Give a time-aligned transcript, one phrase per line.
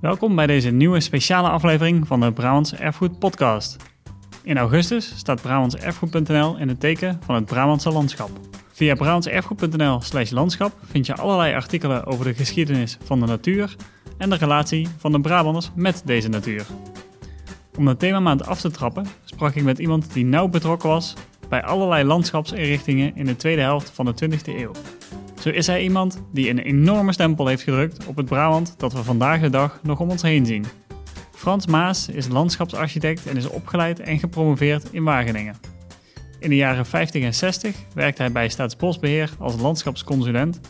[0.00, 3.76] Welkom bij deze nieuwe speciale aflevering van de Brabants Erfgoed Podcast.
[4.42, 8.30] In augustus staat brabantserfgoed.nl in het teken van het Brabantse landschap.
[8.72, 13.76] Via brabantserfgoed.nl slash landschap vind je allerlei artikelen over de geschiedenis van de natuur
[14.18, 16.66] en de relatie van de Brabanders met deze natuur.
[17.78, 21.14] Om de themamaand af te trappen sprak ik met iemand die nauw betrokken was
[21.48, 24.72] bij allerlei landschapsinrichtingen in de tweede helft van de 20e eeuw.
[25.40, 29.04] Zo is hij iemand die een enorme stempel heeft gedrukt op het Brabant dat we
[29.04, 30.64] vandaag de dag nog om ons heen zien.
[31.34, 35.56] Frans Maas is landschapsarchitect en is opgeleid en gepromoveerd in Wageningen.
[36.38, 40.60] In de jaren 50 en 60 werkte hij bij Staatsbosbeheer als landschapsconsulent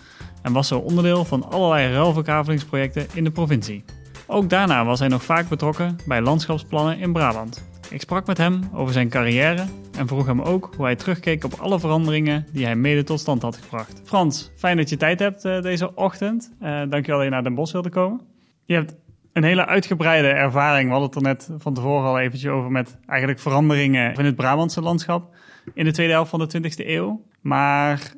[0.43, 3.85] en was zo onderdeel van allerlei ruilverkavelingsprojecten in de provincie.
[4.27, 7.65] Ook daarna was hij nog vaak betrokken bij landschapsplannen in Brabant.
[7.89, 9.65] Ik sprak met hem over zijn carrière
[10.01, 13.43] en vroeg hem ook hoe hij terugkeek op alle veranderingen die hij mede tot stand
[13.43, 14.01] had gebracht.
[14.05, 16.53] Frans, fijn dat je tijd hebt uh, deze ochtend.
[16.63, 18.21] Uh, dankjewel dat je naar Den Bosch wilde komen.
[18.65, 18.99] Je hebt
[19.33, 20.85] een hele uitgebreide ervaring.
[20.85, 24.37] We hadden het er net van tevoren al eventjes over met eigenlijk veranderingen in het
[24.37, 25.35] Brabantse landschap
[25.75, 27.25] in de tweede helft van de 20e eeuw.
[27.41, 28.13] Maar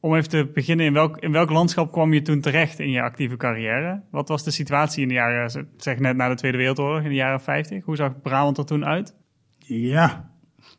[0.00, 3.02] om even te beginnen, in welk, in welk landschap kwam je toen terecht in je
[3.02, 4.02] actieve carrière?
[4.10, 7.14] Wat was de situatie in de jaren, zeg net na de Tweede Wereldoorlog, in de
[7.14, 7.84] jaren 50?
[7.84, 9.14] Hoe zag Brabant er toen uit?
[9.58, 10.33] Ja,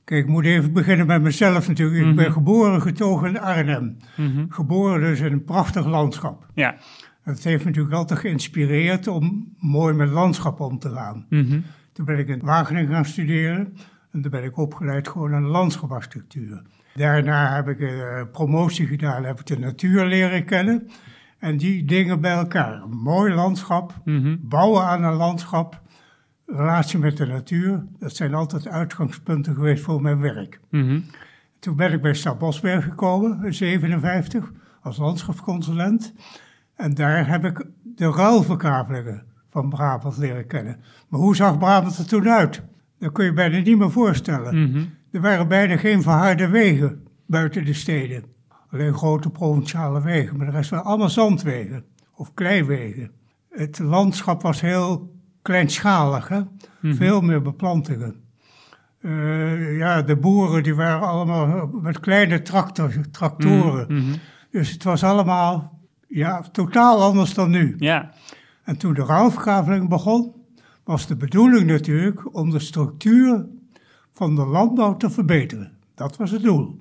[0.06, 2.06] kijk, ik moet even beginnen met mezelf natuurlijk.
[2.06, 2.34] Ik ben mhm.
[2.34, 3.98] geboren getogen in Arnhem.
[4.18, 4.46] Mhm.
[4.50, 6.46] Geboren dus in een prachtig landschap.
[6.54, 6.76] Ja.
[7.24, 11.26] Dat heeft me natuurlijk altijd geïnspireerd om mooi met landschap om te gaan.
[11.30, 11.60] Mhm.
[11.94, 13.78] Toen ben ik in Wageningen gaan studeren
[14.12, 16.62] en toen ben ik opgeleid gewoon aan landschaparchitectuur.
[16.94, 20.88] Daarna heb ik een eh, promotie gedaan, heb ik de natuur leren kennen.
[21.40, 22.82] En die dingen bij elkaar.
[22.82, 23.94] Een mooi landschap,
[24.40, 25.82] bouwen aan een landschap,
[26.46, 27.86] relatie met de natuur.
[28.00, 30.60] Dat zijn altijd uitgangspunten geweest voor mijn werk.
[30.70, 31.00] Mhm.
[31.60, 36.14] Toen ben ik bij Stad Bosberg gekomen in 57 als landschapsconsulent.
[36.76, 40.80] En daar heb ik de ruilverkavelingen van Brabant leren kennen.
[41.08, 42.64] Maar hoe zag Brabant er toen uit?
[43.00, 44.56] Dat kun je bijna niet meer voorstellen.
[44.56, 48.24] Mm er waren bijna geen verharde wegen buiten de steden.
[48.70, 53.12] Alleen grote provinciale wegen, maar de rest waren allemaal zandwegen of kleiwegen.
[53.50, 55.15] Het landschap was heel
[55.46, 56.42] kleinschalig, hè?
[56.80, 56.96] Mhm.
[56.96, 58.16] veel meer beplantingen.
[59.02, 63.86] Uh, ja, de boeren die waren allemaal met kleine tractor, tractoren.
[63.88, 64.18] Mhm, mhm.
[64.52, 67.76] Dus het was allemaal ja, totaal anders dan nu.
[67.78, 68.12] Ja.
[68.64, 70.34] En toen de ruilverkaveling begon,
[70.84, 73.46] was de bedoeling natuurlijk om de structuur
[74.12, 75.72] van de landbouw te verbeteren.
[75.96, 76.80] Dat was het doel.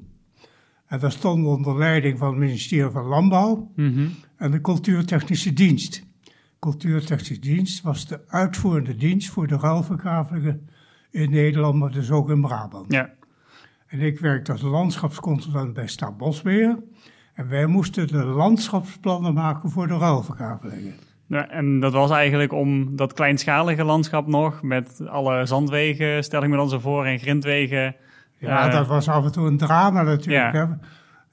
[0.87, 4.07] En dat stond onder leiding van het ministerie van Landbouw mhm.
[4.37, 6.03] en de Cultuurtechnische Dienst.
[6.65, 10.69] Cultuurtechnische Dienst was de uitvoerende dienst voor de ruilverkavelingen
[11.11, 12.93] in Nederland, maar dus ook in Brabant.
[12.93, 13.11] Ja.
[13.87, 16.79] En ik werkte als landschapsconsulent bij Staatsbosbeheer.
[17.35, 20.95] En wij moesten de landschapsplannen maken voor de ruilverkavelingen.
[21.27, 26.49] Ja, en dat was eigenlijk om dat kleinschalige landschap nog, met alle zandwegen, stel ik
[26.49, 27.97] me dan zo voor, en grindwegen.
[28.39, 30.53] Ja, uh, dat was af en toe een drama natuurlijk.
[30.53, 30.79] Ja.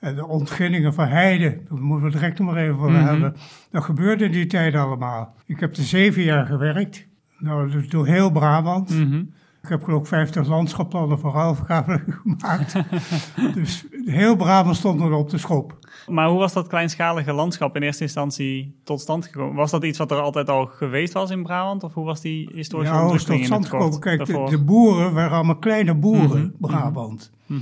[0.01, 3.05] De ontginningen van heide, daar moeten we direct nog maar even voor mhm.
[3.05, 3.35] hebben.
[3.71, 5.35] Dat gebeurde in die tijd allemaal.
[5.45, 7.07] Ik heb er zeven jaar gewerkt,
[7.37, 8.89] nou, dus door heel Brabant.
[8.89, 12.73] Mm Ik heb ook 50 landschapplannen voor ruilverkaveling gemaakt.
[13.53, 15.79] dus heel Brabant stond er op de schop.
[16.07, 19.55] Maar hoe was dat kleinschalige landschap in eerste instantie tot stand gekomen?
[19.55, 21.83] Was dat iets wat er altijd al geweest was in Brabant?
[21.83, 23.99] Of hoe was die historische ja, ontwikkeling tot stand gekomen?
[23.99, 27.31] Kijk, de, boeren waren allemaal kleine boeren, mm Brabant.
[27.45, 27.61] Mm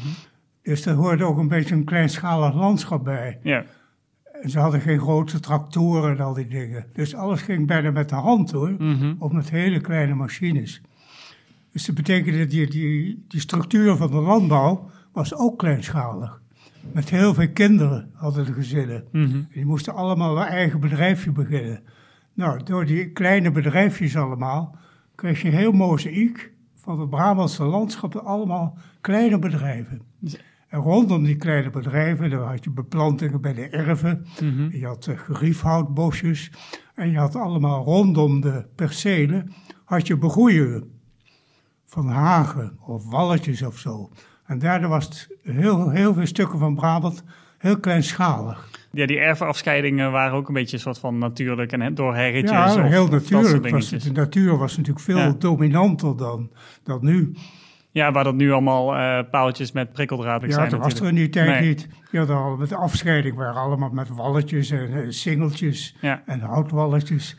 [0.63, 3.39] Dus er hoorde ook een beetje een kleinschalig landschap bij.
[3.43, 3.65] Ja.
[4.41, 6.85] En ze hadden geen grote tractoren en al die dingen.
[6.93, 9.13] Dus alles ging bijna met de hand hoor, mhm.
[9.19, 10.81] of met hele kleine machines.
[11.71, 16.39] Dus dat betekende dat die, die, die structuur van de landbouw was ook kleinschalig
[16.93, 19.03] met heel veel kinderen hadden de gezinnen.
[19.11, 21.83] Mm Die moesten allemaal een eigen bedrijfje beginnen.
[22.33, 24.75] Nou, door die kleine bedrijfjes allemaal,
[25.15, 30.01] kreeg je een heel mozaïek van het Brabantse landschap, allemaal kleine bedrijven.
[30.69, 34.78] En rondom die kleine bedrijven, daar had je beplantingen bij de erven, mhm.
[34.78, 36.52] je had uh, geriefhoutbosjes,
[36.96, 39.53] en je had allemaal rondom de percelen,
[39.85, 40.92] had je begroeien
[41.86, 44.10] van hagen of walletjes of zo.
[44.45, 47.24] En daardoor was het heel, heel veel stukken van Brabant
[47.60, 48.69] heel kleinschalig.
[48.92, 52.74] Ja, die erfafscheidingen waren ook een beetje een soort van natuurlijk en door herretjes.
[52.74, 53.69] Ja, heel natuurlijk.
[53.69, 56.50] Was de natuur was natuurlijk veel dominanter dan,
[56.83, 57.33] dan nu.
[58.00, 60.63] Ja, waar dat nu allemaal uh, paaltjes met prikkeldraad ja, zijn.
[60.63, 61.88] Ja, dat was er in die tijd niet.
[62.12, 67.38] Ja, al met de afscheiding waren allemaal met walletjes en uh, singeltjes en houtwalletjes.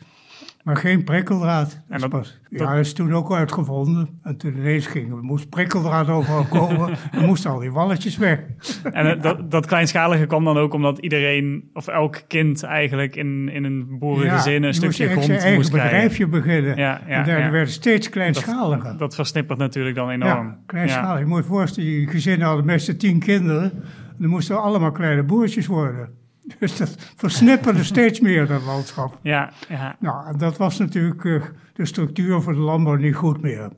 [0.63, 1.81] Maar geen prikkeldraad.
[1.89, 4.19] En dat, pas, ja, dat is toen ook uitgevonden.
[4.23, 6.97] En toen ineens ging er moest prikkeldraad overal komen.
[7.11, 8.39] er moesten al die walletjes weg.
[8.83, 13.63] en dat, dat kleinschalige kwam dan ook omdat iedereen, of elk kind eigenlijk in, in
[13.63, 15.51] een boerengezin een stukje grond moest krijgen.
[15.51, 16.77] eigen bedrijfje beginnen.
[16.77, 18.89] Ja, ja, en daar werd steeds kleinschaliger.
[18.89, 20.47] Dat, dat, versnippert natuurlijk dan enorm.
[20.47, 21.19] Ja, kleinschalig.
[21.19, 23.71] Je moet je voorstellen, die gezinnen hadden meestal tien kinderen.
[24.17, 26.20] Dan moesten allemaal kleine boertjes worden.
[26.59, 29.19] Dus dat versnipperde steeds meer, dat landschap.
[29.21, 29.95] Ja, ja.
[29.99, 31.43] Nou, en dat was natuurlijk uh,
[31.73, 33.69] de structuur voor de landbouw niet goed meer.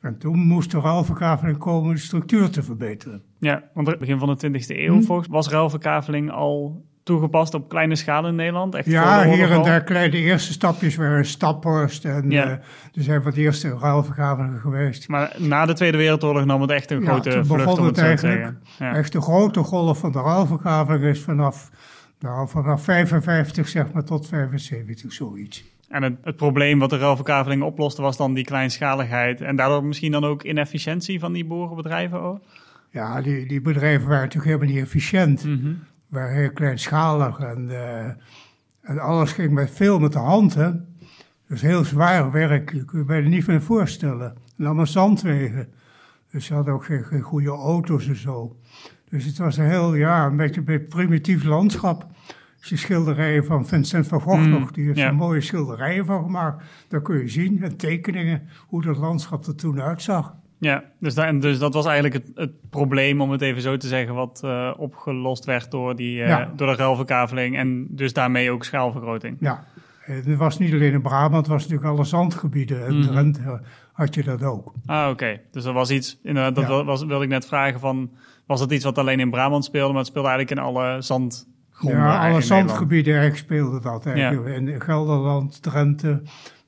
[0.00, 3.22] En toen moest de ruilverkaveling komen de structuur te verbeteren.
[3.38, 5.02] Ja, want het begin van de 20e eeuw hm?
[5.02, 8.74] volgens was ruilverkaveling al toegepast op kleine schaal in Nederland?
[8.74, 12.46] Echt ja, hier en daar kleine eerste stapjes waren Staphorst en ja.
[12.46, 15.08] uh, er zijn wat eerste ruilverkavelingen geweest.
[15.08, 18.04] Maar na de Tweede Wereldoorlog nam het echt een ja, grote vlucht, om het, het
[18.04, 18.52] eigenlijk.
[18.78, 18.94] Ja.
[18.94, 21.70] Echt de grote golf van de ruilverkaveling is vanaf
[22.20, 25.64] nou, vanaf 55 zeg maar tot 75, zoiets.
[25.88, 30.12] En het, het probleem wat de ruilverkaveling oploste was dan die kleinschaligheid en daardoor misschien
[30.12, 32.40] dan ook inefficiëntie van die boerenbedrijven ook?
[32.90, 35.44] Ja, die, die bedrijven waren natuurlijk helemaal niet efficiënt.
[35.44, 38.06] Mm waren heel kleinschalig en, uh,
[38.80, 40.54] en alles ging met veel met de hand.
[40.54, 40.70] Hè?
[41.48, 44.36] Dus heel zwaar werk, je kunt je bijna niet meer voorstellen.
[44.58, 45.68] En allemaal zandwegen.
[46.30, 48.56] Dus ze hadden ook geen, geen goede auto's en zo.
[49.10, 52.06] Dus het was een heel, ja, een beetje een primitief landschap.
[52.58, 56.64] Als je schilderijen van Vincent van Gogh mm, nog, die heeft mooie schilderijen van gemaakt.
[56.88, 60.34] Daar kun je zien, en tekeningen, hoe dat landschap er toen uitzag.
[60.58, 63.86] Ja, dus, dat, dus dat was eigenlijk het, het, probleem, om het even zo te
[63.86, 68.64] zeggen, wat uh, opgelost werd door, die, uh, door de ruilverkaveling en dus daarmee ook
[68.64, 69.36] schaalvergroting.
[69.40, 69.64] Ja,
[70.00, 72.86] het was niet alleen in Brabant, het was natuurlijk alle zandgebieden.
[72.86, 73.60] En mm Drenthe
[73.92, 74.72] had je dat ook.
[74.86, 75.40] Ah, oké.
[75.50, 78.10] Dus er was iets, inderdaad, dat was, wilde ik net vragen van
[78.48, 82.00] was dat iets wat alleen in Brabant speelde, maar het speelde eigenlijk in alle zandgronden?
[82.00, 84.56] Ja, alle zandgebieden eigenlijk speelde dat eigenlijk.
[84.56, 86.22] In Gelderland, Drenthe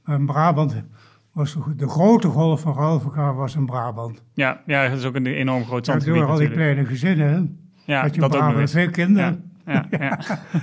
[0.05, 0.85] en Brabant
[1.33, 4.23] was de grote golf van ruilverkaar was in Brabant.
[4.35, 7.59] Ja, ja, dat is ook een enorm groot zandgebied ja, Door al die kleine gezinnen,
[7.85, 9.51] ja, had je dat Brabant ook veel kinderen.
[9.67, 10.19] Ja, ja,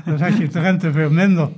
[0.05, 1.49] Dan had je Drenthe veel minder.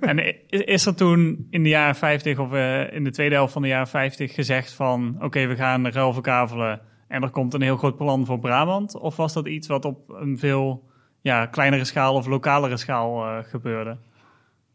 [0.00, 3.62] en is er toen in de jaren 50 of uh, in de tweede helft van
[3.62, 5.16] de jaren 50 gezegd van...
[5.20, 6.80] oké, we gaan ruilverkavelen
[7.14, 8.94] en er komt een heel groot plan voor Brabant?
[8.94, 10.88] Of was dat iets wat op een veel
[11.20, 13.98] ja, kleinere schaal of lokalere schaal uh, gebeurde?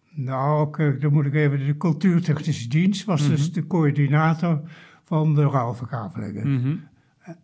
[0.09, 1.65] Nou, dan moet ik even.
[1.65, 3.53] De cultuurtechnische dienst was dus mhm.
[3.53, 4.61] de coördinator
[5.03, 6.53] van de ruilverkavelingen.
[6.53, 6.75] Mhm.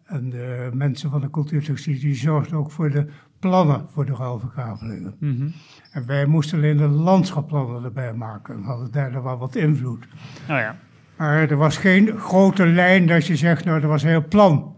[0.06, 3.08] En de mensen van de cultuurtechnische dienst die zorgden ook voor de
[3.40, 5.16] plannen voor de ruilverkavelingen.
[5.20, 5.48] Mhm.
[5.92, 8.62] En wij moesten alleen de landschapplannen erbij maken.
[8.62, 10.08] We hadden daar wel wat invloed.
[10.42, 10.76] Oh ja.
[11.18, 14.75] Maar er was geen grote lijn dat je zegt, nou, er was een heel plan.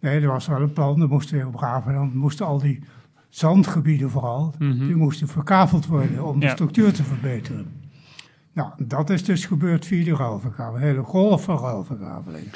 [0.00, 2.82] Nee, er was wel een plan, er moesten heel braaf en dan moesten al die
[3.28, 4.86] zandgebieden vooral, mhm.
[4.86, 7.66] die moesten verkaveld worden om de structuur te verbeteren.
[8.52, 12.50] Nou, dat is dus gebeurd via de ruilverkaveling, een hele golf van ruilverkavelingen.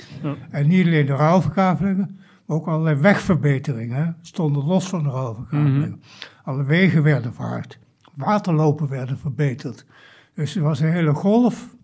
[0.50, 5.88] En niet alleen de ruilverkavelingen, maar ook allerlei wegverbeteringen stonden los van de ruilverkavelingen.
[5.88, 6.00] Mm
[6.44, 7.78] Alle wegen werden verhard,
[8.14, 9.86] waterlopen werden verbeterd.
[10.34, 11.74] Dus er was een hele golf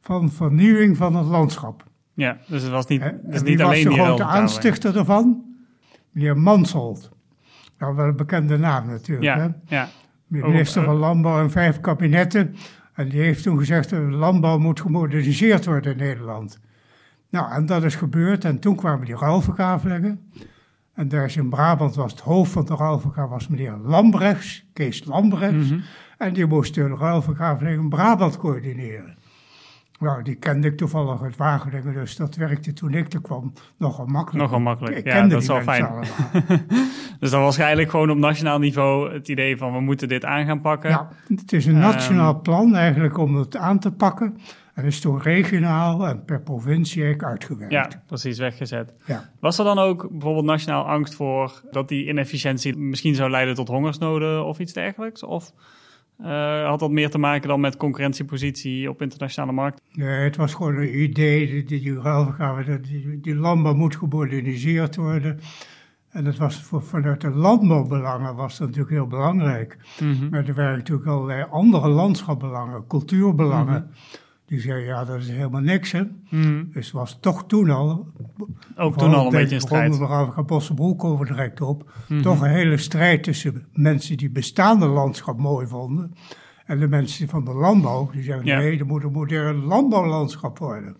[0.00, 1.89] van vernieuwing van het landschap.
[2.20, 5.44] Ja, dus het was niet, dus niet alleen was de grote aanstichter ervan?
[6.10, 7.10] Meneer Mansholt.
[7.78, 9.24] Nou, wel een bekende naam natuurlijk.
[9.24, 9.76] Ja, hè?
[9.76, 9.88] ja.
[10.26, 12.56] Minister van Landbouw en vijf kabinetten.
[12.94, 16.60] En die heeft toen gezegd dat de landbouw moet gemoderniseerd worden in Nederland.
[17.30, 18.44] Nou, en dat is gebeurd.
[18.44, 20.30] En toen kwamen die ruilverkavelingen.
[20.94, 25.04] En daar is in Brabant was het hoofd van de ruilverkaveling was meneer Lambrechts, Kees
[25.04, 25.70] Lambrechts.
[25.70, 25.80] Mhm.
[26.18, 29.16] En die moest de ruilverkaveling in Brabant coördineren.
[30.00, 34.06] Nou, die kende ik toevallig uit Wageningen, dus dat werkte toen ik er kwam nogal
[34.06, 34.44] makkelijk.
[34.44, 35.88] Nogal makkelijk, ja, dat is wel fijn.
[37.20, 40.46] dus dan was eigenlijk gewoon op nationaal niveau het idee van we moeten dit aan
[40.46, 40.90] gaan pakken.
[40.90, 44.38] Ja, het is een nationaal ehm, plan eigenlijk om het aan te pakken.
[44.74, 47.72] En is toen regionaal en per provincie eigenlijk uitgewerkt.
[47.72, 48.94] Ja, precies, weggezet.
[49.04, 49.30] Ja.
[49.40, 53.68] Was er dan ook bijvoorbeeld nationaal angst voor dat die inefficiëntie misschien zou leiden tot
[53.68, 55.22] hongersnoden of iets dergelijks?
[55.22, 55.52] Of...
[56.22, 59.80] Uh, had dat meer te maken dan met concurrentiepositie op internationale markt?
[59.92, 61.92] Nee, het was gewoon een idee, die, die,
[62.80, 65.40] die, die landbouw moet gemoderniseerd worden.
[66.10, 69.78] En dat was voor, vanuit de landbouwbelangen was dat natuurlijk heel belangrijk.
[70.00, 70.28] Mhm.
[70.30, 73.82] Maar er waren natuurlijk allerlei andere landschapbelangen, cultuurbelangen.
[73.82, 74.18] Mhm.
[74.50, 76.02] Die zei, ja, dat is helemaal niks, hè.
[76.30, 76.70] Mm.
[76.72, 78.06] Dus het was toch toen al...
[78.76, 79.98] Ook toen al een beetje een strijd.
[79.98, 81.92] Mevrouw Bossenbroek over direct op.
[82.08, 82.22] Mhm.
[82.22, 86.14] Toch een hele strijd tussen mensen die bestaande landschap mooi vonden...
[86.64, 90.96] en de mensen van de landbouw, die zeggen, nee, er moet een modern landbouwlandschap worden.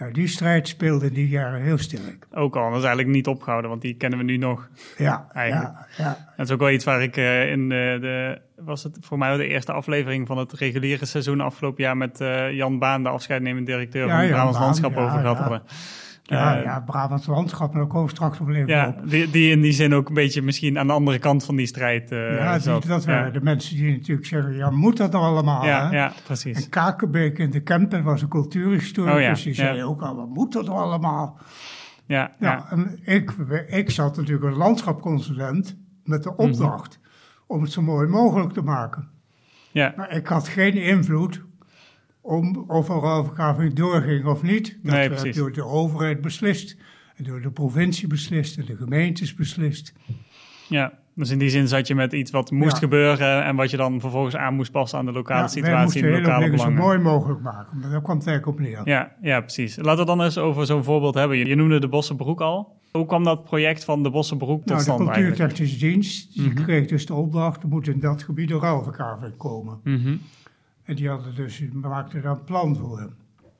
[0.00, 2.26] Nou, die strijd speelde in die jaren heel sterk.
[2.32, 4.68] Ook al, dat is eigenlijk niet opgehouden, want die kennen we nu nog.
[4.96, 5.70] Ja, eigenlijk.
[5.96, 6.32] Ja, ja.
[6.36, 9.36] Dat is ook wel iets waar ik uh, in de, de, was het voor mij
[9.36, 13.66] de eerste aflevering van het reguliere seizoen afgelopen jaar met uh, Jan Baan, de afscheidnemend
[13.66, 15.62] directeur van het Brabants Landschap, over gehad hadden.
[16.30, 19.10] Ja, uh, ja Brabants landschap, daar komen we straks nog even ja, op.
[19.10, 21.66] Die, die in die zin ook een beetje misschien aan de andere kant van die
[21.66, 22.86] strijd uh, Ja, zat.
[22.86, 25.64] dat waren de mensen die natuurlijk zeggen, ja, moet dat nou allemaal?
[25.66, 25.96] Ja, hè?
[25.96, 26.64] ja precies.
[26.64, 29.54] En Kakenbeek in de Kempen was een cultuurhistoricus, Oh ja, die ja.
[29.74, 31.38] zei ook al, wat moet dat nou allemaal?
[32.06, 32.66] Ja, Ja, ja.
[32.70, 33.30] en ik,
[33.68, 36.36] ik zat natuurlijk als landschapconsulent met Mhm.
[36.36, 36.98] de opdracht
[37.46, 39.08] om het zo mooi mogelijk te maken.
[39.72, 39.92] ja.
[39.96, 41.42] Maar ik had geen invloed
[42.20, 44.78] om of er ruilverkaveling doorging of niet.
[44.82, 46.76] Dat Nee, werd door de overheid beslist.
[47.16, 49.92] En door de provincie beslist en de gemeentes beslist.
[50.68, 50.98] ja.
[51.14, 52.78] Dus in die zin zat je met iets wat moest Ja.
[52.78, 56.12] gebeuren en wat je dan vervolgens aan moest passen aan de lokale Ja, situatie en
[56.12, 56.84] de lokale dingen zo belangen.
[56.86, 57.78] mooi mogelijk maken.
[57.80, 58.80] Maar daar kwam het eigenlijk op neer.
[58.84, 59.76] Ja, ja, precies.
[59.76, 61.38] Laten we dan eens over zo'n voorbeeld hebben.
[61.38, 62.78] Je noemde de Bossenbroek al.
[62.92, 65.28] Hoe kwam dat project van de Bossenbroek tot Nou, de stand eigenlijk?
[65.36, 66.62] cultuurtechnische dienst die Mhm.
[66.62, 69.78] kreeg dus de opdracht, er moet in dat gebied een ruilverkaveling komen.
[69.84, 70.16] Mhm,
[70.82, 73.12] En die hadden dus, maakten daar een plan voor.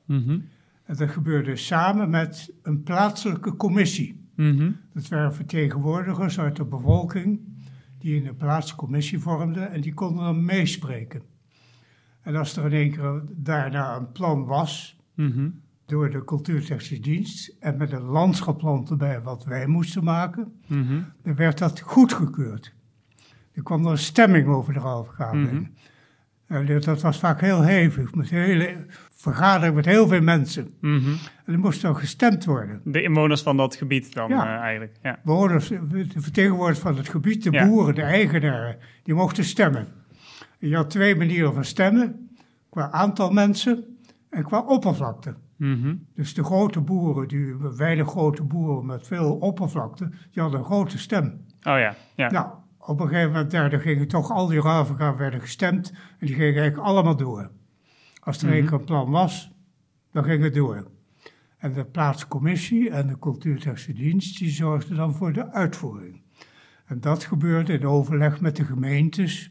[0.05, 0.39] mhm,
[0.83, 4.25] En dat gebeurde samen met een plaatselijke commissie.
[4.35, 4.71] mhm.
[4.93, 7.39] Dat waren vertegenwoordigers uit de bevolking
[7.97, 11.21] die in een plaatselijke commissie vormden en die konden dan meespreken.
[12.21, 15.49] En als er in één keer daarna een plan was mhm.
[15.85, 20.53] door de cultuurtechnische dienst en met een landschapsplan erbij wat wij moesten maken,
[21.23, 22.73] dan werd dat goedgekeurd.
[23.51, 24.79] Er kwam er een stemming over de.
[24.79, 25.47] Mhm.
[25.47, 25.75] En
[26.65, 30.67] dat- dat was vaak heel hevig, met hele vergadering met heel veel mensen.
[30.81, 31.09] Mhm.
[31.45, 32.81] En er moest dan gestemd worden.
[32.83, 34.45] De inwoners van dat gebied dan Ja.
[34.55, 34.95] eh, eigenlijk.
[35.01, 35.19] Ja.
[35.23, 37.67] Bewoners, de vertegenwoordigers van het gebied, de Ja.
[37.67, 39.87] boeren, de eigenaren, die mochten stemmen.
[40.59, 42.29] En je had twee manieren van stemmen,
[42.69, 43.83] qua aantal mensen
[44.29, 45.35] en qua oppervlakte.
[45.57, 45.95] Mhm.
[46.15, 50.97] Dus de grote boeren, die weinig grote boeren met veel oppervlakte, die hadden een grote
[50.97, 51.25] stem.
[51.63, 52.31] Oh ja, ja.
[52.31, 52.47] Nou,
[52.85, 56.61] op een gegeven moment daar, gingen toch al die ruilvergaven werden gestemd en die gingen
[56.61, 57.51] eigenlijk allemaal door.
[58.19, 59.51] Als er één keer een plan was,
[60.11, 60.91] dan ging het door.
[61.57, 66.21] En de plaatscommissie en de cultuurtechnische dienst, die zorgden dan voor de uitvoering.
[66.85, 69.49] En dat gebeurde in overleg met de gemeentes,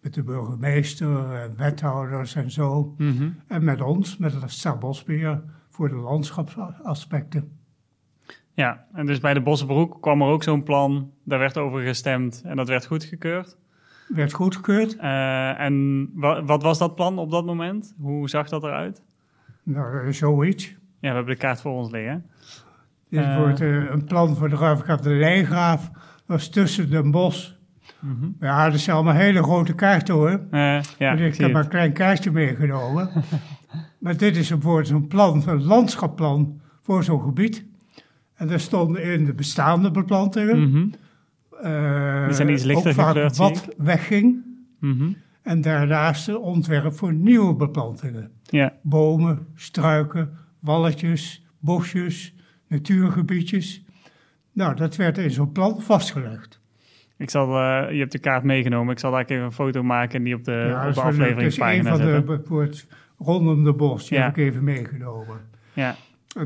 [0.00, 2.94] met de burgemeester en wethouders en zo.
[2.98, 3.30] Mhm.
[3.46, 7.63] En met ons, met het Stadbosbeheer, voor de landschapsaspecten.
[8.54, 11.10] Ja, en dus bij de Bossenbroek kwam er ook zo'n plan.
[11.24, 13.56] Daar werd over gestemd en dat werd goedgekeurd.
[14.08, 14.96] Werd goedgekeurd.
[14.96, 17.94] Eh, en wa- wat was dat plan op dat moment?
[18.00, 19.02] Hoe zag dat eruit?
[19.62, 20.66] Nou, eh, zoiets.
[21.00, 22.26] Ja, we hebben de kaart voor ons liggen.
[23.08, 23.36] Dit Eh.
[23.36, 25.90] wordt een plan voor de ruilverkaaf de.
[26.26, 27.50] Dat is tussen Den Bosch.
[27.98, 28.26] Mhm.
[28.40, 30.40] Ja, dat zijn allemaal hele grote kaarten hoor.
[30.98, 33.10] Ja, ik heb maar een klein kaartje meegenomen.
[34.00, 37.64] maar dit is bijvoorbeeld zo'n plan, een landschapplan voor zo'n gebied.
[38.34, 40.68] En daar stonden in de bestaande beplantingen.
[40.70, 40.86] Mhm.
[41.62, 44.42] eh, Die zijn iets lichter ook vaak gekleurd, wat wegging.
[44.80, 45.08] Mhm.
[45.42, 48.30] En daarnaast een ontwerp voor nieuwe beplantingen.
[48.42, 52.34] Ja, Bomen, struiken, walletjes, bosjes,
[52.68, 53.84] natuurgebiedjes.
[54.52, 56.60] Nou, dat werd in zo'n plan vastgelegd.
[57.16, 58.92] ik zal, eh, je hebt de kaart meegenomen.
[58.92, 61.34] Ik zal daar even een foto maken en die op de, ja, op de leuk.
[61.34, 62.70] Dat is een van de
[63.18, 64.08] rondom de bos.
[64.08, 64.24] Die Ja.
[64.24, 65.40] heb ik even meegenomen.
[65.72, 65.96] Ja,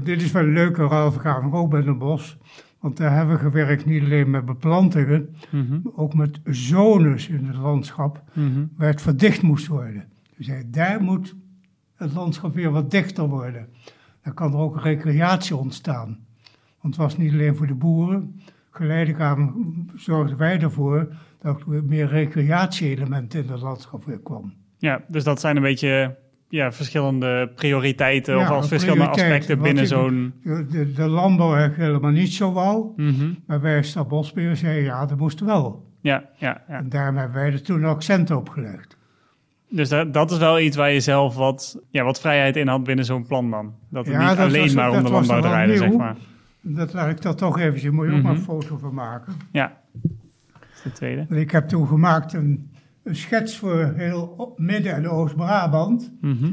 [0.03, 2.39] dit is wel een leuke ruilverkaveling, ook bij een bos.
[2.81, 5.79] Want daar hebben we gewerkt niet alleen met beplantingen, Mhm.
[5.83, 8.65] maar ook met zones in het landschap, Mhm.
[8.77, 10.05] waar het verdicht moest worden.
[10.37, 11.35] Dus daar moet
[11.95, 13.69] het landschap weer wat dichter worden.
[14.23, 16.19] Dan kan er ook recreatie ontstaan.
[16.81, 18.41] Want het was niet alleen voor de boeren.
[18.71, 19.55] Geleidelijk aan
[19.97, 21.09] zorgden wij ervoor
[21.41, 24.53] dat er meer recreatie-elementen in het landschap weer kwam.
[24.77, 26.17] ja, dus dat zijn een beetje
[26.49, 30.35] ja, verschillende prioriteiten Ja, of als verschillende aspecten binnen zo'n...
[30.43, 32.93] De, de, landbouw helemaal niet zo wou.
[32.97, 33.31] Mhm.
[33.47, 35.87] Maar wij als Stadbosbeheer zeiden ja, dat moest wel.
[36.01, 36.75] Ja, ja, ja.
[36.79, 38.97] En daarom hebben wij er toen accent op gelegd.
[39.71, 42.85] Dus dat, dat is wel iets waar je zelf wat, ja, wat vrijheid in had
[42.85, 43.75] binnen zo'n plan dan.
[43.89, 46.17] Dat het Ja, niet dat alleen was- maar om de landbouw wel draaide, zeg maar.
[46.61, 47.95] Dat laat ik dat toch even.
[47.95, 48.47] Moet je ook maar een Mhm.
[48.47, 49.33] foto van maken.
[49.53, 51.27] Ja, dat is de tweede.
[51.41, 52.71] Ik heb toen gemaakt een,
[53.09, 56.13] een schets voor heel Midden- en Oost-Brabant.
[56.21, 56.53] Mhm.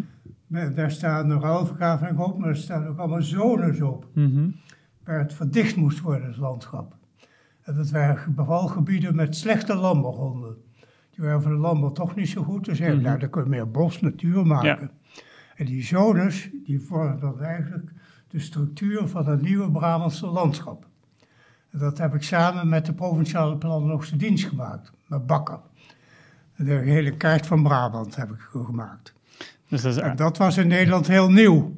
[0.75, 4.07] Daar staan de ruilverkaveling op, maar er staan ook allemaal zones op.
[4.13, 4.49] Mhm.
[5.03, 6.95] Waar het verdicht moest worden, het landschap.
[7.61, 10.55] En dat waren vooral gebieden met slechte landbouwgronden.
[11.09, 12.65] Die waren voor de landbouw toch niet zo goed.
[12.65, 13.01] Dus Mhm.
[13.01, 14.91] nou, dan kun je meer bos, natuur maken.
[15.55, 17.91] En die zones, die vormen dan eigenlijk
[18.27, 20.87] de structuur van het nieuwe Brabantse landschap.
[21.71, 25.59] En dat heb ik samen met de Provinciale Planologische Dienst gemaakt, met Bakker.
[26.57, 29.13] De hele kaart van Brabant heb ik gemaakt.
[29.69, 31.75] Dus dat is, En dat was in Nederland heel nieuw.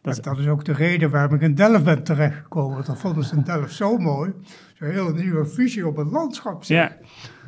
[0.00, 0.22] Dat is...
[0.22, 2.74] dat is ook de reden waarom ik in Delft ben terechtgekomen.
[2.74, 4.32] Want dat vonden ze in Delft zo mooi.
[4.74, 6.64] Zo'n hele nieuwe visie op het landschap.
[6.64, 6.88] Zeg.
[6.88, 6.96] Ja.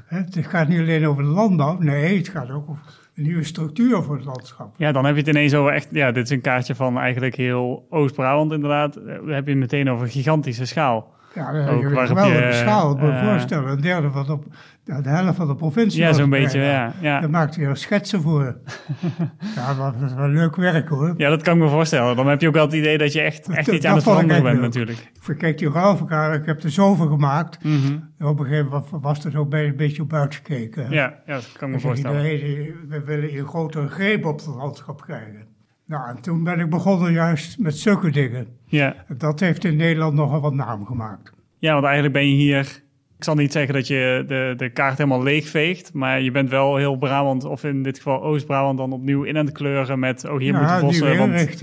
[0.07, 2.83] Het gaat niet alleen over de landbouw, nee, het gaat ook over
[3.15, 4.75] een nieuwe structuur voor het landschap.
[4.77, 7.37] Ja, dan heb je het ineens over echt, ja, dit is een kaartje van eigenlijk
[7.37, 8.95] heel Oost-Brabant inderdaad.
[8.95, 11.15] Dan heb je het meteen over een gigantische schaal.
[11.37, 12.93] Ja, dat is een geweldige schaal.
[12.93, 14.45] Ik me voorstellen, een derde van
[14.85, 16.01] de, de helft van de provincie.
[16.01, 17.21] Ja, zo'n beetje, ja, ja.
[17.21, 18.45] Daar maakt hij er schetsen voor.
[19.57, 21.15] ja, dat is wel leuk werk hoor.
[21.17, 22.17] Ja, dat kan ik me voorstellen.
[22.17, 24.43] Dan heb je ook wel het idee dat je echt, echt iets aan het veranderen
[24.43, 25.13] bent natuurlijk.
[25.39, 27.65] Kijk, die ruilverkaar, ik heb er zoveel gemaakt.
[27.65, 30.91] Mm Op een gegeven moment was er ook bij een beetje op uitgekeken.
[30.91, 32.23] Ja, ja, dat kan ik me voorstellen.
[32.23, 35.56] We willen een grotere greep op het landschap krijgen.
[35.87, 38.47] Nou, en toen ben ik begonnen juist met zulke dingen.
[38.65, 38.95] Ja.
[39.17, 41.33] Dat heeft in Nederland nogal wat naam gemaakt.
[41.59, 42.85] Ja, want eigenlijk ben je hier...
[43.19, 46.77] Ik zal niet zeggen dat je de, de kaart helemaal leegveegt, maar je bent wel
[46.77, 50.39] heel Brabant, of in dit geval Oost-Brabant, dan opnieuw in aan het kleuren met, oh
[50.39, 51.59] hier ja, moeten bossen, want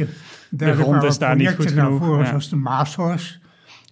[0.50, 2.06] de grond is daar niet goed genoeg.
[2.06, 3.40] Voor, Zoals de Maashorst,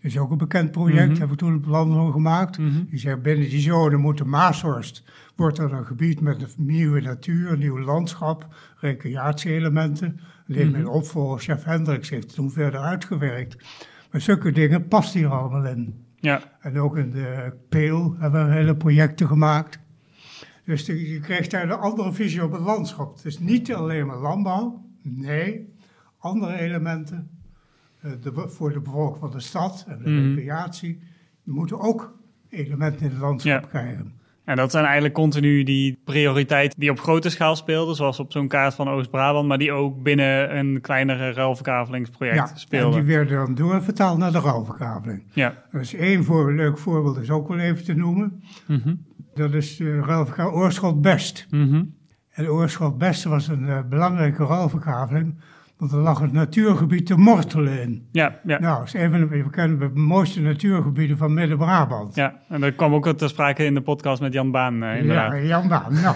[0.01, 2.57] dat is ook een bekend project, mm hebben we toen het plan voor gemaakt.
[2.57, 5.03] Mm Die zegt binnen die zone moet de Maashorst,
[5.41, 10.19] wordt er een gebied met een nieuwe natuur, een nieuw landschap, recreatie-elementen.
[10.47, 10.81] Alleen mm -hmm.
[10.81, 13.57] mijn opvolger, chef Hendricks, heeft toen verder uitgewerkt.
[14.11, 16.05] Maar zulke dingen past hier allemaal in.
[16.15, 16.57] Ja.
[16.59, 19.79] En ook in de Peel hebben we hele projecten gemaakt.
[20.65, 23.15] Dus je krijgt daar een andere visie op het landschap.
[23.15, 25.73] Het is niet alleen maar landbouw, nee,
[26.17, 27.29] andere elementen.
[28.01, 30.35] Eh, de, voor de bevolking van de stad en de mm.
[30.35, 30.99] recreatie.
[31.43, 32.19] moeten ook
[32.49, 34.19] elementen in het landschap krijgen.
[34.45, 38.47] En dat zijn eigenlijk continu die prioriteiten die op grote schaal speelden, zoals op zo'n
[38.47, 42.99] kaart van Oost-Brabant, maar die ook binnen een kleinere ruilverkavelingsproject ja, speelden.
[42.99, 45.23] En die werden dan doorvertaald naar de ruilverkaveling.
[45.33, 45.63] Ja.
[45.71, 48.43] Dat is één voor, leuk voorbeeld, is ook wel even te noemen.
[48.67, 51.47] Mm Dat is de ruilverkaveling Oorschot Best.
[51.49, 51.95] Mm
[52.31, 55.35] En Oorschot Best was een uh, belangrijke ruilverkaveling
[55.81, 58.07] want er lag het natuurgebied de Mortelen in.
[58.11, 58.59] Ja, ja.
[58.59, 62.15] Nou, is even, we kennen de mooiste natuurgebieden van Midden-Brabant.
[62.15, 65.31] Ja, en dat kwam ook ter sprake in de podcast met Jan Baan, uh, inderdaad.
[65.31, 65.93] Ja, Jan Baan.
[65.93, 66.15] Nou,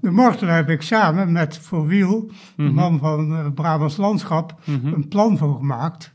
[0.00, 2.74] de Mortelen heb ik samen met Voor Wiel, de mhm.
[2.74, 4.92] man van het Brabants Landschap, mhm.
[4.92, 6.14] een plan voor gemaakt.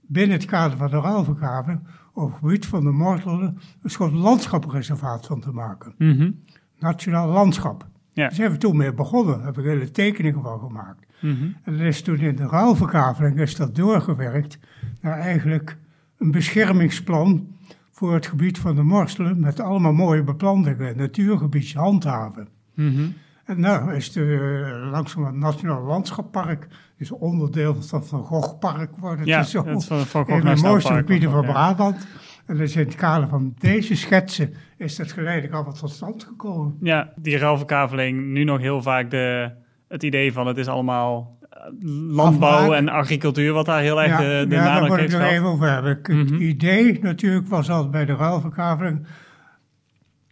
[0.00, 1.80] Binnen het kader van de ruilvergave,
[2.12, 5.94] op het gebied van de Mortelen, een soort landschapreservaat van te maken.
[5.98, 6.40] Mm
[6.78, 7.86] Nationaal landschap.
[8.12, 8.22] Ja.
[8.22, 11.06] Daar zijn we toen mee begonnen, daar heb ik hele tekeningen van gemaakt.
[11.20, 11.44] Mhm.
[11.62, 14.58] En dat is toen in de ruilverkaveling is dat doorgewerkt
[15.00, 15.76] naar eigenlijk
[16.18, 17.46] een beschermingsplan
[17.90, 22.48] voor het gebied van de Morstelen met allemaal mooie beplantingen, natuurgebied handhaven.
[22.74, 28.88] Mm En nou is de, langzaam het Nationaal Landschappark, is onderdeel van het Van Gogh
[28.98, 29.26] worden.
[29.26, 32.06] Ja, het is zo, het van, van een de mooiste gebieden van Brabant.
[32.46, 36.24] En dus in het kader van deze schetsen is dat geleidelijk al wat tot stand
[36.24, 36.76] gekomen.
[36.80, 39.50] Ja, die ruilverkaveling, nu nog heel vaak de
[39.88, 41.60] het idee van het is allemaal eh,
[42.08, 45.30] landbouw en agricultuur, wat daar heel erg de, de ja, nadruk daar wil ik nog
[45.30, 45.98] even over hebben.
[46.02, 46.40] Het mhm.
[46.40, 49.06] idee natuurlijk was altijd bij de ruilverkaveling,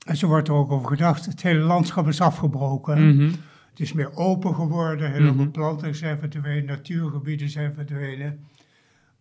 [0.06, 3.08] en zo wordt er ook over gedacht, het hele landschap is afgebroken.
[3.08, 3.30] Mhm.
[3.70, 8.44] Het is meer open geworden, hele mm planten zijn verdwenen, natuurgebieden zijn verdwenen.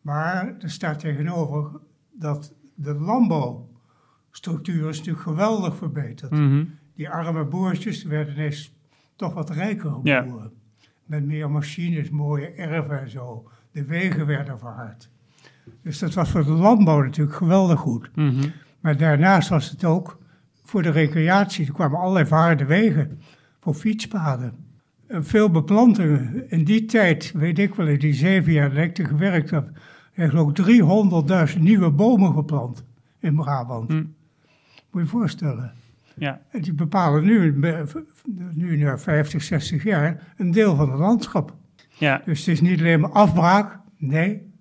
[0.02, 1.80] Maar er staat tegenover
[2.12, 6.32] dat de landbouwstructuur is natuurlijk geweldig verbeterd.
[6.32, 6.66] Mhm.
[6.96, 8.76] Die arme boertjes werden ineens
[9.16, 10.52] toch wat rijker geworden.
[11.06, 13.50] Met meer machines, mooie erven en zo.
[13.72, 15.10] De wegen werden verhard.
[15.82, 18.16] Dus dat was voor de landbouw natuurlijk geweldig goed.
[18.16, 18.50] Mhm.
[18.80, 20.20] Maar daarnaast was het ook
[20.64, 21.68] voor de recreatie.
[21.68, 23.20] Er kwamen allerlei verharde wegen
[23.60, 24.54] voor fietspaden.
[25.08, 26.50] En veel beplantingen.
[26.50, 29.70] In die tijd, weet ik wel, in die zeven jaar dat ik er gewerkt heb,
[30.16, 32.84] eigenlijk ook 300.000 nieuwe bomen geplant
[33.20, 33.90] in Brabant.
[33.90, 33.98] Mm.
[33.98, 35.72] Moet je je voorstellen.
[36.16, 36.42] Ja.
[36.50, 37.60] En die bepalen nu,
[38.54, 41.54] nu na 50, 60 jaar, een deel van het landschap.
[41.98, 42.22] Ja.
[42.26, 44.52] Dus het is niet alleen maar afbraak, nee,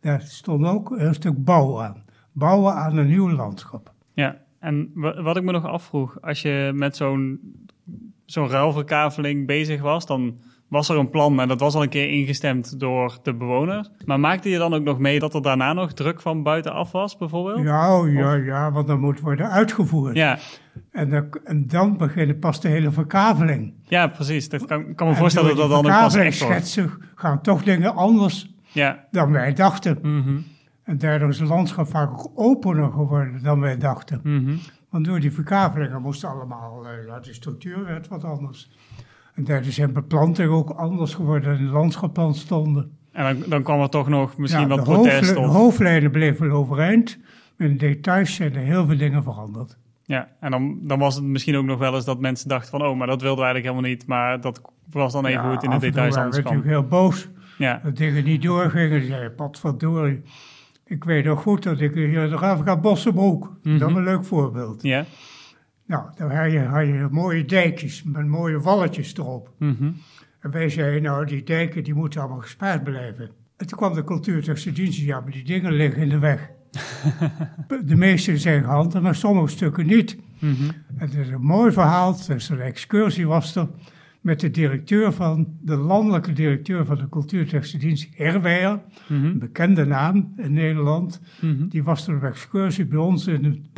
[0.00, 2.04] daar stond ook een stuk bouw aan.
[2.32, 3.92] Bouwen aan een nieuw landschap.
[4.12, 4.90] Ja, en
[5.22, 7.40] wat ik me nog afvroeg, als je met zo'n
[8.24, 12.08] zo'n ruilverkaveling bezig was, dan was er een plan en dat was al een keer
[12.08, 13.90] ingestemd door de bewoners.
[14.04, 17.16] Maar maakte je dan ook nog mee dat er daarna nog druk van buitenaf was,
[17.16, 17.60] bijvoorbeeld?
[17.60, 20.16] Ja, oh, ja, ja, want dat moet worden uitgevoerd.
[20.16, 20.38] Ja.
[20.92, 23.74] En, dan, en dan begint pas de hele verkaveling.
[23.82, 24.48] Ja, precies.
[24.48, 27.94] Dat kan, kan me voorstellen dat dat dan ook pas echt schetsen gaan toch dingen
[27.94, 29.06] anders ja.
[29.10, 29.98] dan wij dachten.
[30.02, 30.44] Mm
[30.84, 34.20] En daardoor is het landschap vaak ook opener geworden dan wij dachten.
[34.22, 34.58] Mm
[34.90, 38.70] Want door die verkavelingen moesten allemaal, uh, ja, de structuur werd wat anders.
[39.36, 42.90] En daardoor zijn beplantingen ook anders geworden dan in het landschap stonden.
[43.12, 47.18] En dan, dan kwam er toch nog misschien wat protest De hoofdlijnen bleven overeind,
[47.56, 49.76] maar in de details zijn er heel veel dingen veranderd.
[50.04, 52.82] Ja, en dan, dan was het misschien ook nog wel eens dat mensen dachten van...
[52.82, 55.62] oh, maar dat wilden we eigenlijk helemaal niet, maar dat was dan even ja, goed
[55.62, 56.54] in de details anders kwam.
[56.54, 57.80] natuurlijk heel boos Ja.
[57.84, 59.06] Dat dingen niet doorgingen.
[59.06, 60.22] Zei, potverdorie.
[60.84, 63.44] Ik weet nog goed dat ik hier eraf ga Bossenbroek.
[63.44, 63.78] Mm -hmm.
[63.78, 64.82] Dat is een leuk voorbeeld.
[64.82, 65.04] Ja.
[65.86, 69.52] Nou, dan had je, had je mooie dijkjes met mooie walletjes erop.
[69.58, 69.96] Mm
[70.40, 73.30] En wij zeiden, nou, die dijken die moeten allemaal gespaard blijven.
[73.56, 76.50] En toen kwam de cultuurtechnische dienst, ja, maar die dingen liggen in de weg.
[77.84, 80.16] de meeste zijn gehandeld, maar sommige stukken niet.
[80.38, 80.70] Mm -hmm.
[80.96, 83.68] Het is een mooi verhaal, dus een excursie was er
[84.26, 89.84] met de directeur van, de landelijke directeur van de cultuurtechnische dienst, Herweer, mm een bekende
[89.84, 91.20] naam in Nederland.
[91.40, 91.68] Mhm.
[91.68, 93.72] Die was er op excursie bij ons in het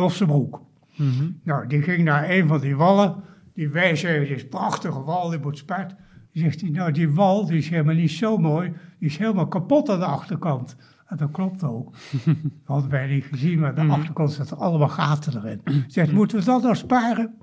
[0.99, 1.31] Mhm.
[1.43, 3.15] Nou, die ging naar een van die wallen.
[3.55, 5.95] Die wij zeggen, dit is een prachtige wal, die moet spart.
[6.33, 8.73] Die zegt hij, nou die wal die is helemaal niet zo mooi.
[8.99, 10.77] Die is helemaal kapot aan de achterkant.
[11.07, 11.93] En dat klopt ook.
[12.25, 12.35] dat
[12.65, 13.91] hadden wij niet gezien, maar aan de mhm.
[13.91, 15.85] achterkant zaten allemaal gaten erin.
[15.87, 17.35] Zegt, moeten we dat nou sparen?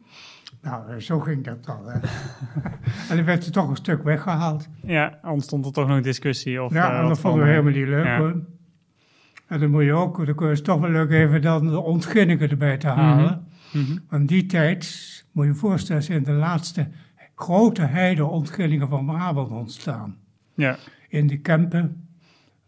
[0.62, 1.89] Nou, eh, zo ging dat dan.
[3.10, 4.68] en dan werd er toch een stuk weggehaald.
[4.84, 6.63] Ja, ontstond er toch nog discussie.
[6.63, 8.44] Of, ja, uh, en dat vonden we helemaal niet leuk hoor.
[9.48, 12.50] En dan moet je ook, dan kun je toch wel leuk even dan de ontginningen
[12.50, 13.24] erbij te halen.
[13.24, 13.44] Mm -hmm.
[14.09, 16.88] Want die tijd, moet je je voorstellen, zijn de laatste
[17.35, 20.17] grote heide-ontginningen van Brabant ontstaan.
[20.53, 20.77] Ja.
[21.09, 22.07] In de Kempen,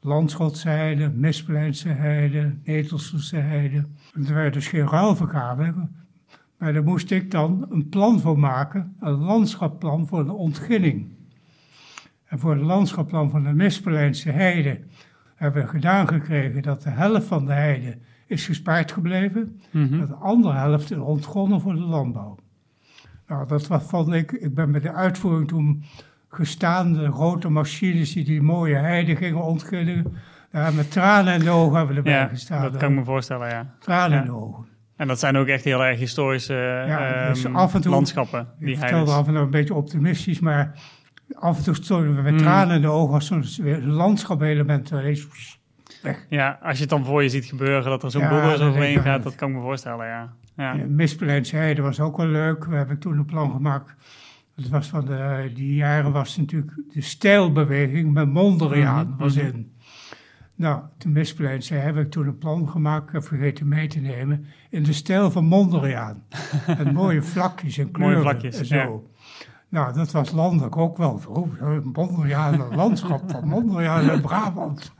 [0.01, 3.85] Landschotse heide, Mispleinse heide, Netelselse heide.
[4.13, 5.89] En er werd dus geen ruilvergadering,
[6.57, 11.07] maar daar moest ik dan een plan voor maken, een landschapplan voor de ontginning.
[12.25, 14.79] En voor het landschapplan van de Mispelijnse heide
[15.35, 20.13] hebben we gedaan gekregen dat de helft van de heide is gespaard gebleven, mm de
[20.13, 22.37] andere helft is ontgonnen voor de landbouw.
[23.27, 25.83] Nou, dat was, vond ik, ik ben met de uitvoering toen
[26.29, 30.17] gestaan, de grote machines die die mooie heide gingen ontginnen.
[30.51, 32.61] Daar met tranen in de ogen hebben we erbij ja, gestaan.
[32.61, 33.75] Dat kan ik me voorstellen, ja.
[33.79, 34.65] Tranen in de ogen.
[34.95, 36.53] En dat zijn ook echt heel erg historische
[36.87, 38.47] ja, dus af en toe, landschappen.
[38.59, 40.79] Die ik vertelde af en toe een beetje optimistisch, maar
[41.33, 42.37] af en toe stonden we met mm.
[42.37, 44.91] tranen in de ogen als zo'n landschapelement
[46.01, 46.25] weg.
[46.29, 49.01] Ja, als je het dan voor je ziet gebeuren, dat er zo'n ja, bulldozer overheen
[49.01, 50.33] gaat, dat kan ik me voorstellen, ja.
[50.57, 50.73] ja.
[50.73, 52.65] ja dat was ook wel leuk.
[52.65, 53.95] We hebben toen een plan gemaakt.
[54.55, 59.45] Dat was van de, die jaren was natuurlijk de stijlbeweging met Mondriaan mm was mhm.
[59.45, 59.71] in.
[60.55, 64.45] Nou, de Misplein zei, heb ik toen een plan gemaakt, heb vergeten mee te nemen,
[64.69, 66.23] in de stijl van Mondriaan.
[66.77, 69.09] en mooie vlakjes en kleuren mooie vlakjes, en zo.
[69.69, 71.21] Nou, dat was landelijk ook wel.
[71.27, 71.47] Oh,
[71.93, 74.93] Mondriaan, een landschap van Mondriaan en Brabant.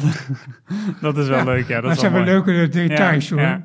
[1.00, 1.80] dat is wel leuk, ja.
[1.80, 3.60] Dat, dat zijn wel leuke details, hoor.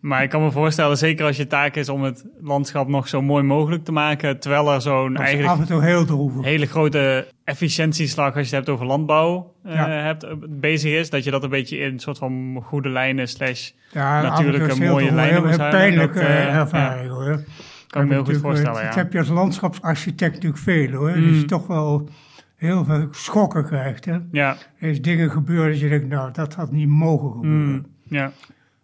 [0.00, 3.22] Maar ik kan me voorstellen, zeker als je taak is om het landschap nog zo
[3.22, 6.44] mooi mogelijk te maken, terwijl er zo'n eigenlijk af en toe heel droevig.
[6.44, 11.24] hele grote efficiëntieslag als je het hebt over landbouw uh, hebt, eh, bezig is, dat
[11.24, 15.42] je dat een beetje in een soort van goede lijnen slash ja, natuurlijke mooie lijnen
[15.42, 15.80] moet houden.
[15.80, 17.44] pijnlijke uh, ervaring hoor.
[17.88, 18.86] Kan ik me heel goed voorstellen, ja.
[18.86, 21.16] Dat heb je als landschapsarchitect natuurlijk veel hoor.
[21.16, 21.22] Mm.
[21.22, 22.08] Dus toch wel
[22.54, 24.04] heel veel schokken krijgt.
[24.04, 24.18] Hè?
[24.30, 24.56] Ja.
[24.78, 27.74] Er is dingen gebeurd dat je denkt, nou, dat had niet mogen gebeuren.
[27.74, 27.86] Mm.
[28.02, 28.32] Ja.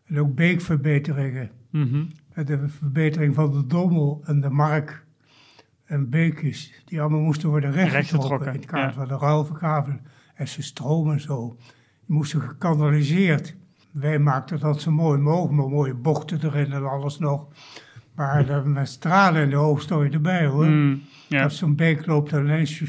[0.07, 1.51] En ook beekverbeteringen.
[1.71, 5.05] Mm De verbetering van de Dommel en de Mark
[5.85, 10.01] en beekjes, die allemaal moesten worden rechtgetrokken in het kader van de ruilverkaveling.
[10.35, 11.57] En ze stromen zo.
[12.07, 13.57] Die moesten gekanaliseerd.
[13.91, 17.47] Wij maakten dat zo mooi mogelijk, maar mooie bochten erin en alles nog.
[18.15, 20.67] Maar met stralen in de oog erbij hoor.
[20.67, 21.43] Mm, ja.
[21.43, 22.83] Als zo'n beek loopt, dan ineens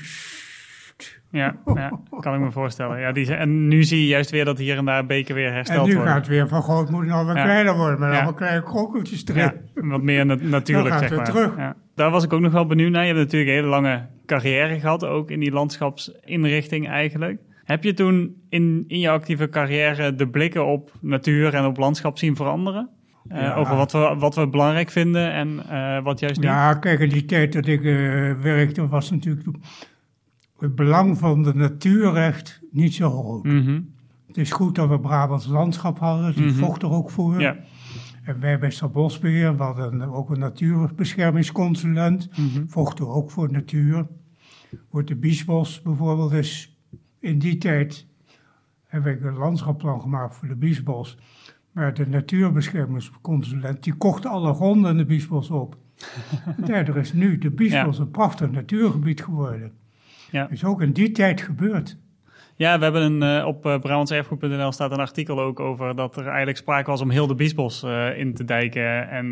[1.36, 3.00] ja, ja, kan ik me voorstellen.
[3.00, 5.80] Ja, die, en nu zie je juist weer dat hier en daar beken weer hersteld
[5.80, 5.98] worden.
[5.98, 8.64] En nu gaat het weer van groot moet nog wat kleiner worden, maar allemaal kleine
[8.64, 9.52] krokkeltjes erin.
[9.74, 11.26] wat meer natuurlijk, zeg maar.
[11.26, 11.56] terug.
[11.96, 13.02] Daar was ik ook nog wel benieuwd naar.
[13.06, 17.40] Je hebt natuurlijk een hele lange carrière gehad, ook in die landschapsinrichting eigenlijk.
[17.64, 22.18] Heb je toen in, in je actieve carrière de blikken op natuur en op landschap
[22.18, 22.90] zien veranderen?
[23.32, 26.46] Uh, over wat we, wat we belangrijk vinden en uh, wat juist niet?
[26.46, 29.48] Ja, kijk, in die tijd dat ik uh, werkte was natuurlijk
[30.58, 33.44] het belang van de natuurrecht niet zo groot.
[33.44, 33.94] Mm
[34.28, 37.42] Het is goed dat we Brabants landschap hadden, die mm vocht er ook voor.
[37.42, 37.58] Ja.
[38.24, 44.08] En wij bij Stadbosbeheer, we hadden ook een natuurbeschermingsconsulent, mm vochten ook voor natuur.
[44.92, 46.78] Voor de Biesbos bijvoorbeeld is
[47.20, 48.08] in die tijd
[48.86, 51.18] heb ik een landschapplan gemaakt voor de Biesbos.
[51.76, 55.78] Maar de natuurbeschermingsconsulent die kocht alle gronden in de Biesbos op.
[56.66, 59.72] Daardoor is nu de Biesbos een prachtig natuurgebied geworden.
[60.32, 60.50] Ja.
[60.50, 61.98] is ook in die tijd gebeurd.
[62.56, 66.28] Ja, we hebben een, uh, op uh, Brabantserfgoed.nl staat een artikel ook over dat er
[66.28, 69.30] eigenlijk sprake was om heel de Biesbos uh, in te dijken en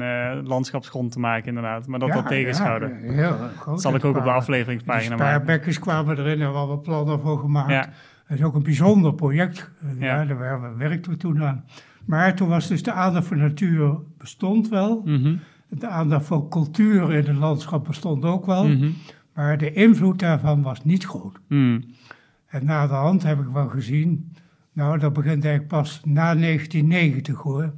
[0.48, 1.88] landschapsgrond te maken inderdaad.
[1.88, 3.00] Maar dat ja, dat tegenschouwde.
[3.04, 5.26] Ja, dat zal ik ook op de afleveringspagina maken.
[5.26, 7.72] Spaarbekkers kwamen erin en we hebben plannen voor gemaakt.
[7.72, 7.90] Ja.
[8.28, 9.72] Dat is ook een bijzonder project.
[10.00, 10.26] Ja.
[10.26, 11.64] daar werkten we toen aan.
[12.06, 15.02] Maar toen was dus de aandacht voor natuur bestond wel.
[15.06, 15.40] Mm -hmm.
[15.70, 18.68] De aandacht voor cultuur in het landschap bestond ook wel.
[18.68, 18.94] Mm
[19.34, 21.40] Maar de invloed daarvan was niet groot.
[21.48, 21.84] Hmm.
[22.48, 24.32] En na de hand heb ik wel gezien,
[24.74, 27.74] nou dat begint eigenlijk pas na 1990 hoor.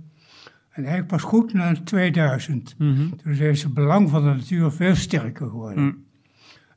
[0.70, 2.76] En eigenlijk pas goed na 2000.
[2.78, 5.84] Mm Toen is het belang van de natuur veel sterker geworden.
[5.84, 6.04] Mm.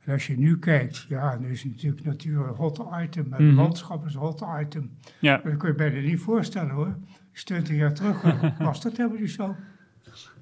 [0.03, 3.55] En als je nu kijkt, ja, nu is natuurlijk natuur een hot item, maar mm
[3.55, 4.89] landschap is een hot item.
[5.19, 5.41] Ja.
[5.43, 6.95] Dat kun je bijna niet voorstellen hoor.
[7.39, 8.21] Is 20 jaar terug
[8.59, 9.55] was dat helemaal niet zo.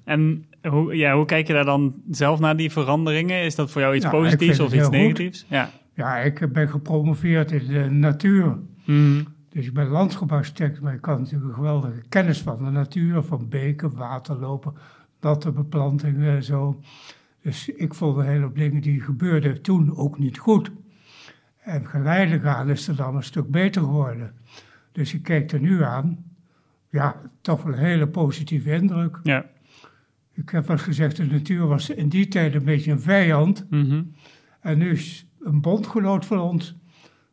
[0.04, 3.42] En hoe, ja, hoe kijk je daar dan zelf naar die veranderingen?
[3.42, 5.46] Is dat voor jou iets positiefs of iets negatiefs?
[5.48, 5.70] Ja.
[5.94, 8.58] ja, ik ben gepromoveerd in de natuur.
[8.84, 13.22] Mm dus ik ben landschapsarchitect, maar ik kan natuurlijk een geweldige kennis van de natuur,
[13.22, 14.74] van beken, waterlopen,
[15.20, 16.80] natte beplantingen en zo.
[17.42, 20.70] Dus ik vond een hele hoop dingen die gebeurden toen ook niet goed.
[21.62, 24.32] En geleidelijk aan is het dan een stuk beter geworden.
[24.92, 26.27] Dus ik kijk er nu aan,
[26.98, 29.20] ja, toch wel een hele positieve indruk.
[29.22, 29.44] Ja.
[30.32, 33.66] Ik heb wel gezegd, de natuur was in die tijd een beetje een vijand.
[33.70, 34.14] Mm
[34.60, 36.76] En nu is een bondgenoot van ons.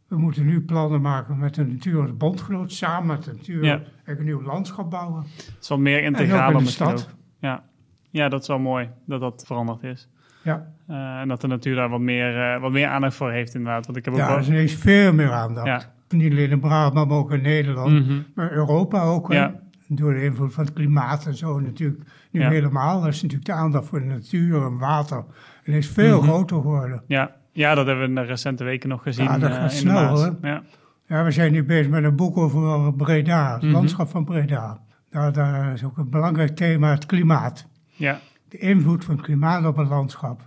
[0.07, 3.81] We moeten nu plannen maken met de natuur als bondgenoot, samen met de natuur ja.
[4.03, 5.21] en een nieuw landschap bouwen.
[5.21, 7.09] Het is wel meer integraal in de stad.
[7.39, 7.63] Ja.
[8.09, 10.09] ja, dat is wel mooi dat dat veranderd is.
[10.43, 10.73] Ja.
[10.89, 13.85] Uh, en dat de natuur daar wat meer, uh, wat meer aandacht voor heeft inderdaad.
[13.85, 15.67] Want ik heb ja, er is ineens veel meer aandacht.
[15.67, 15.94] Ja.
[16.09, 18.07] Niet alleen in Brabant, maar ook in Nederland.
[18.07, 19.31] Mm Maar Europa ook.
[19.31, 19.63] Ja.
[19.87, 22.03] Door de invloed van het klimaat en zo natuurlijk.
[22.31, 23.01] Nu helemaal.
[23.01, 25.23] Er is natuurlijk de aandacht voor de natuur en water.
[25.63, 27.03] En is veel mm groter geworden.
[27.07, 29.25] Ja, ja, dat hebben we in de recente weken nog gezien.
[29.25, 30.37] Ja, dat gaat uh, snel hoor.
[30.41, 30.63] Ja.
[31.07, 33.71] ja, we zijn nu bezig met een boek over Breda, het mhm.
[33.71, 34.79] landschap van Breda.
[35.09, 37.67] Daar, daar is ook een belangrijk thema het klimaat.
[37.91, 38.19] Ja.
[38.49, 40.41] De invloed van het klimaat op het landschap.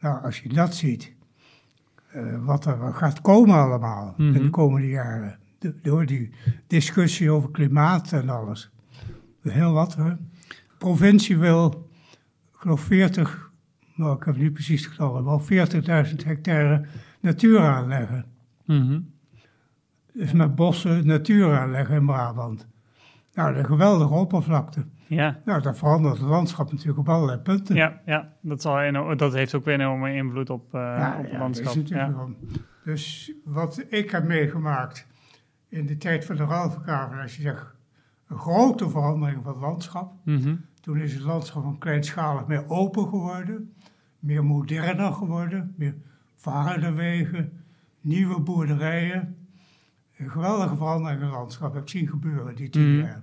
[0.00, 1.15] Nou, als je dat ziet,
[2.44, 4.50] wat er gaat komen allemaal in de mhm.
[4.50, 5.38] komende jaren.
[5.82, 6.30] door die
[6.66, 8.70] discussie over klimaat en alles.
[9.42, 9.94] Heel wat.
[9.94, 10.08] Hè?
[10.48, 11.88] De provincie wil,
[12.52, 13.46] ik geloof 40
[13.96, 16.84] nou, ik heb niet precies het getal, wel 40.000 hectare
[17.20, 18.24] natuur aanleggen.
[18.64, 19.14] Mm
[20.12, 22.66] Dus met bossen natuur aanleggen in Brabant.
[23.36, 24.84] Nou, een geweldige oppervlakte.
[25.06, 25.40] Ja.
[25.44, 27.74] Nou, dat verandert het landschap natuurlijk op allerlei punten.
[27.76, 31.38] Ja, ja dat, zal dat heeft ook weer een enorme invloed op, uh, op het
[31.38, 31.86] landschap.
[31.86, 32.14] Ja.
[32.84, 35.06] Dus wat ik heb meegemaakt
[35.68, 37.74] in de tijd van de ruilverkaveling, als je zegt
[38.28, 40.12] een grote verandering van het landschap.
[40.24, 43.74] Mm Toen is het landschap van kleinschalig meer open geworden
[44.26, 45.94] meer moderner geworden, meer
[46.34, 47.52] vaardenwegen,
[48.00, 49.36] nieuwe boerderijen.
[50.16, 53.00] Een geweldige verandering in het landschap heb ik zien gebeuren die tien mm.
[53.00, 53.22] jaar.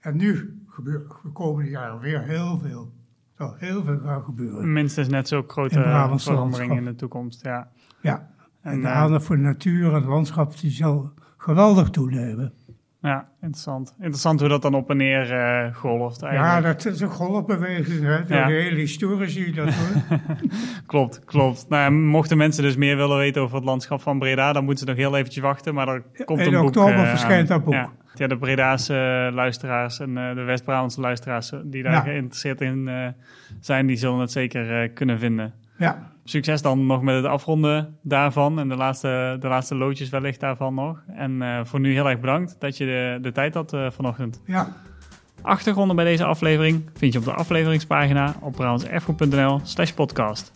[0.00, 2.92] En nu gebeurt de komende jaren weer heel veel.
[3.36, 4.72] Er zal heel veel gaan gebeuren.
[4.72, 7.70] Minstens net zo grote veranderingen in de toekomst, ja.
[8.00, 8.30] Ja,
[8.60, 12.52] en, en de uh, aandacht voor de natuur en het landschap die zal geweldig toenemen.
[13.00, 13.94] Ja, interessant.
[13.98, 16.64] Interessant hoe dat dan op en neer uh, golft eigenlijk.
[16.64, 18.16] Ja, dat is een golfbeweging, hè.
[18.16, 20.18] Door de hele historie zie je dat, hoor.
[20.86, 21.68] klopt, klopt.
[21.68, 24.90] Nou, mochten mensen dus meer willen weten over het landschap van Breda, dan moeten ze
[24.90, 26.54] nog heel eventjes wachten, maar er komt een boek...
[26.54, 27.74] In oktober uh, verschijnt dat boek.
[27.74, 27.92] Ja.
[28.14, 33.14] ja, de Bredaanse luisteraars en uh, de West-Brabantse luisteraars die daar geïnteresseerd in
[33.60, 35.54] zijn, die zullen het zeker kunnen vinden.
[35.76, 40.40] Ja succes dan nog met het afronden daarvan en de laatste, de laatste loodjes wellicht
[40.40, 41.02] daarvan nog.
[41.06, 44.42] En uh, voor nu heel erg bedankt dat je de, de tijd had uh, vanochtend.
[44.46, 44.76] Ja.
[45.42, 50.52] Achtergronden bij deze aflevering vind je op de afleveringspagina op brabantserfgoed.nl slash podcast.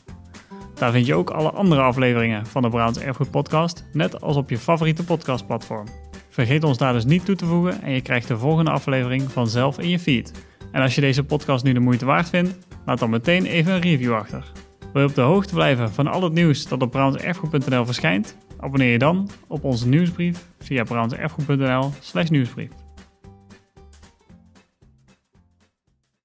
[0.74, 4.50] Daar vind je ook alle andere afleveringen van de Brabants Erfgoed podcast, net als op
[4.50, 5.86] je favoriete podcastplatform.
[6.28, 9.78] Vergeet ons daar dus niet toe te voegen en je krijgt de volgende aflevering vanzelf
[9.78, 10.46] in je feed.
[10.72, 13.80] En als je deze podcast nu de moeite waard vindt, laat dan meteen even een
[13.80, 14.52] review achter.
[14.92, 18.36] Wil je op de hoogte blijven van al het nieuws dat op brabantserfgoed.nl verschijnt?
[18.58, 21.90] Abonneer je dan op onze nieuwsbrief via brabantserfgoed.nl
[22.30, 22.81] nieuwsbrief.